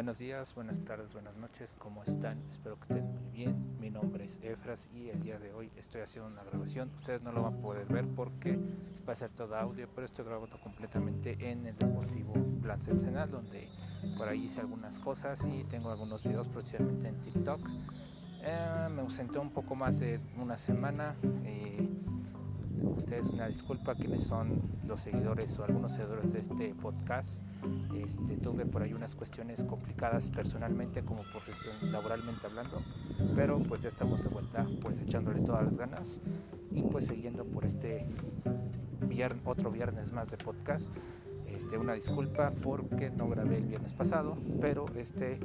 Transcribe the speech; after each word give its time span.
Buenos 0.00 0.16
días, 0.16 0.54
buenas 0.54 0.82
tardes, 0.82 1.12
buenas 1.12 1.36
noches, 1.36 1.68
¿cómo 1.78 2.02
están? 2.04 2.38
Espero 2.48 2.76
que 2.76 2.84
estén 2.84 3.12
muy 3.12 3.30
bien. 3.32 3.78
Mi 3.78 3.90
nombre 3.90 4.24
es 4.24 4.40
Efras 4.42 4.88
y 4.94 5.10
el 5.10 5.20
día 5.20 5.38
de 5.38 5.52
hoy 5.52 5.70
estoy 5.76 6.00
haciendo 6.00 6.30
una 6.30 6.42
grabación. 6.42 6.90
Ustedes 6.96 7.20
no 7.20 7.32
lo 7.32 7.42
van 7.42 7.58
a 7.58 7.60
poder 7.60 7.84
ver 7.84 8.06
porque 8.16 8.58
va 9.06 9.12
a 9.12 9.14
ser 9.14 9.28
todo 9.28 9.54
audio, 9.56 9.86
pero 9.94 10.06
estoy 10.06 10.24
grabando 10.24 10.58
completamente 10.62 11.36
en 11.40 11.66
el 11.66 11.76
Deportivo 11.76 12.32
Plaza 12.62 12.96
Senal, 12.96 13.30
donde 13.30 13.68
por 14.16 14.26
ahí 14.26 14.44
hice 14.44 14.60
algunas 14.60 14.98
cosas 15.00 15.46
y 15.46 15.64
tengo 15.64 15.90
algunos 15.90 16.22
videos 16.22 16.48
próximamente 16.48 17.08
en 17.08 17.20
TikTok. 17.20 17.60
Eh, 18.42 18.88
me 18.90 19.02
ausenté 19.02 19.38
un 19.38 19.50
poco 19.50 19.74
más 19.74 20.00
de 20.00 20.18
una 20.38 20.56
semana. 20.56 21.14
Eh, 21.44 21.86
ustedes 22.82 23.26
una 23.28 23.46
disculpa 23.48 23.94
quienes 23.94 24.24
son 24.24 24.60
los 24.86 25.00
seguidores 25.00 25.58
o 25.58 25.64
algunos 25.64 25.92
seguidores 25.92 26.32
de 26.32 26.40
este 26.40 26.74
podcast. 26.74 27.42
Este, 27.96 28.36
tuve 28.36 28.64
por 28.66 28.82
ahí 28.82 28.94
unas 28.94 29.14
cuestiones 29.14 29.64
complicadas 29.64 30.30
personalmente 30.30 31.02
como 31.02 31.22
profesión 31.22 31.92
laboralmente 31.92 32.46
hablando, 32.46 32.82
pero 33.34 33.58
pues 33.58 33.82
ya 33.82 33.90
estamos 33.90 34.22
de 34.22 34.28
vuelta 34.28 34.66
pues 34.82 35.00
echándole 35.00 35.40
todas 35.40 35.64
las 35.64 35.76
ganas 35.76 36.20
y 36.70 36.82
pues 36.82 37.06
siguiendo 37.06 37.44
por 37.44 37.64
este 37.64 38.06
viernes, 39.06 39.42
otro 39.44 39.70
viernes 39.70 40.12
más 40.12 40.30
de 40.30 40.36
podcast. 40.36 40.90
Este, 41.46 41.76
una 41.76 41.94
disculpa 41.94 42.52
porque 42.62 43.10
no 43.10 43.28
grabé 43.28 43.58
el 43.58 43.66
viernes 43.66 43.92
pasado, 43.92 44.36
pero 44.60 44.86
este, 44.96 45.38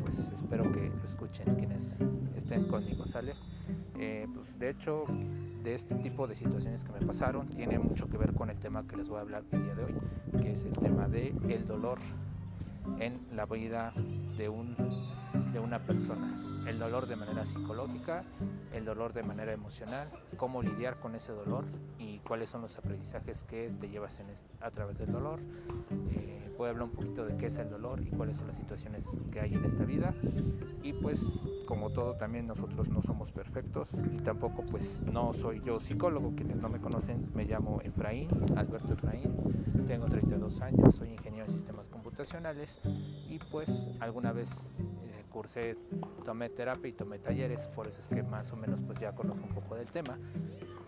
pues 0.00 0.32
espero 0.34 0.64
que 0.72 0.88
lo 0.88 1.04
escuchen 1.04 1.54
quienes 1.54 1.96
estén 2.36 2.64
conmigo, 2.64 3.06
¿sale? 3.06 3.34
Eh, 3.98 4.26
pues, 4.34 4.58
de 4.58 4.70
hecho, 4.70 5.04
de 5.62 5.74
este 5.74 5.94
tipo 5.96 6.26
de 6.26 6.34
situaciones 6.34 6.84
que 6.84 6.92
me 6.92 7.00
pasaron 7.00 7.48
tiene 7.48 7.78
mucho 7.78 8.08
que 8.08 8.16
ver 8.16 8.32
con 8.34 8.50
el 8.50 8.58
tema 8.58 8.86
que 8.86 8.96
les 8.96 9.08
voy 9.08 9.18
a 9.18 9.20
hablar 9.22 9.44
el 9.52 9.64
día 9.64 9.74
de 9.74 9.84
hoy, 9.84 9.94
que 10.40 10.52
es 10.52 10.64
el 10.64 10.72
tema 10.72 11.08
de 11.08 11.34
el 11.48 11.66
dolor 11.66 11.98
en 12.98 13.20
la 13.34 13.46
vida 13.46 13.92
de, 14.36 14.48
un, 14.48 14.74
de 15.52 15.58
una 15.60 15.78
persona. 15.78 16.49
El 16.66 16.78
dolor 16.78 17.06
de 17.06 17.16
manera 17.16 17.44
psicológica, 17.44 18.24
el 18.72 18.84
dolor 18.84 19.12
de 19.12 19.22
manera 19.22 19.52
emocional, 19.52 20.08
cómo 20.36 20.62
lidiar 20.62 21.00
con 21.00 21.14
ese 21.14 21.32
dolor 21.32 21.64
y 21.98 22.18
cuáles 22.18 22.50
son 22.50 22.62
los 22.62 22.76
aprendizajes 22.76 23.44
que 23.44 23.70
te 23.80 23.88
llevas 23.88 24.20
a 24.60 24.70
través 24.70 24.98
del 24.98 25.12
dolor. 25.12 25.40
Eh, 26.12 26.54
voy 26.56 26.66
a 26.66 26.70
hablar 26.70 26.84
un 26.84 26.92
poquito 26.92 27.24
de 27.24 27.36
qué 27.36 27.46
es 27.46 27.56
el 27.58 27.70
dolor 27.70 28.02
y 28.02 28.10
cuáles 28.10 28.36
son 28.36 28.48
las 28.48 28.56
situaciones 28.56 29.04
que 29.32 29.40
hay 29.40 29.54
en 29.54 29.64
esta 29.64 29.84
vida. 29.84 30.14
Y 30.82 30.92
pues 30.92 31.20
como 31.66 31.90
todo 31.90 32.14
también 32.16 32.46
nosotros 32.46 32.88
no 32.88 33.02
somos 33.02 33.32
perfectos 33.32 33.88
y 34.12 34.16
tampoco 34.18 34.62
pues 34.64 35.02
no 35.02 35.32
soy 35.32 35.62
yo 35.64 35.80
psicólogo. 35.80 36.34
Quienes 36.34 36.56
no 36.56 36.68
me 36.68 36.80
conocen 36.80 37.30
me 37.34 37.44
llamo 37.44 37.80
Efraín, 37.82 38.28
Alberto 38.56 38.92
Efraín, 38.92 39.34
tengo 39.86 40.06
32 40.06 40.60
años, 40.60 40.94
soy 40.94 41.10
ingeniero 41.10 41.46
en 41.46 41.52
sistemas 41.52 41.88
computacionales 41.88 42.80
y 42.84 43.38
pues 43.50 43.90
alguna 44.00 44.32
vez 44.32 44.70
cursé, 45.30 45.76
tomé 46.24 46.50
terapia 46.50 46.88
y 46.88 46.92
tomé 46.92 47.18
talleres, 47.18 47.66
por 47.68 47.86
eso 47.88 48.00
es 48.00 48.08
que 48.08 48.22
más 48.22 48.52
o 48.52 48.56
menos 48.56 48.80
pues 48.86 48.98
ya 48.98 49.14
conozco 49.14 49.42
un 49.42 49.54
poco 49.54 49.76
del 49.76 49.90
tema 49.90 50.18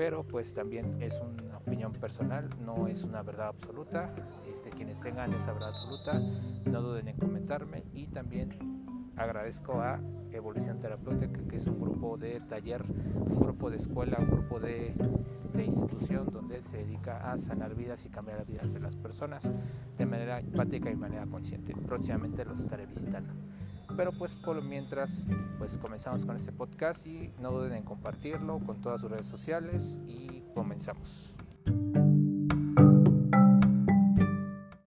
pero 0.00 0.22
pues 0.22 0.54
también 0.54 0.96
es 1.02 1.14
una 1.20 1.58
opinión 1.58 1.92
personal, 1.92 2.48
no 2.64 2.88
es 2.88 3.04
una 3.04 3.22
verdad 3.22 3.48
absoluta. 3.48 4.14
Este, 4.50 4.70
quienes 4.70 4.98
tengan 4.98 5.30
esa 5.34 5.52
verdad 5.52 5.68
absoluta, 5.68 6.18
no 6.64 6.80
duden 6.80 7.08
en 7.08 7.18
comentarme 7.18 7.84
y 7.92 8.06
también 8.06 9.12
agradezco 9.16 9.74
a 9.82 10.00
Evolución 10.32 10.80
Terapéutica, 10.80 11.46
que 11.46 11.56
es 11.56 11.66
un 11.66 11.78
grupo 11.78 12.16
de 12.16 12.40
taller, 12.40 12.82
un 12.82 13.40
grupo 13.40 13.68
de 13.68 13.76
escuela, 13.76 14.16
un 14.18 14.30
grupo 14.30 14.58
de, 14.58 14.94
de 15.52 15.64
institución 15.64 16.30
donde 16.32 16.62
se 16.62 16.78
dedica 16.78 17.30
a 17.30 17.36
sanar 17.36 17.74
vidas 17.74 18.06
y 18.06 18.08
cambiar 18.08 18.38
las 18.38 18.48
vidas 18.48 18.72
de 18.72 18.80
las 18.80 18.96
personas 18.96 19.52
de 19.98 20.06
manera 20.06 20.40
empática 20.40 20.88
y 20.88 20.94
de 20.94 20.98
manera 20.98 21.26
consciente. 21.26 21.74
Próximamente 21.74 22.42
los 22.46 22.60
estaré 22.60 22.86
visitando. 22.86 23.34
Pero 24.00 24.12
pues 24.12 24.34
por 24.34 24.62
mientras, 24.62 25.26
pues 25.58 25.76
comenzamos 25.76 26.24
con 26.24 26.34
este 26.34 26.52
podcast 26.52 27.06
y 27.06 27.34
no 27.38 27.50
duden 27.50 27.74
en 27.74 27.82
compartirlo 27.82 28.58
con 28.60 28.80
todas 28.80 29.02
sus 29.02 29.10
redes 29.10 29.26
sociales 29.26 30.00
y 30.06 30.42
comenzamos. 30.54 31.34